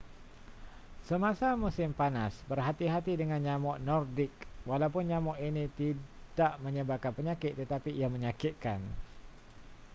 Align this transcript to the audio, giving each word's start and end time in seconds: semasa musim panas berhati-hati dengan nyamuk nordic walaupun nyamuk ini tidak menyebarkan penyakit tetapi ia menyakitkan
semasa 1.09 1.49
musim 1.63 1.91
panas 1.99 2.33
berhati-hati 2.49 3.13
dengan 3.21 3.37
nyamuk 3.45 3.77
nordic 3.87 4.33
walaupun 4.69 5.03
nyamuk 5.09 5.37
ini 5.47 5.63
tidak 5.79 6.53
menyebarkan 6.65 7.13
penyakit 7.17 7.51
tetapi 7.59 7.89
ia 7.99 8.07
menyakitkan 8.15 8.79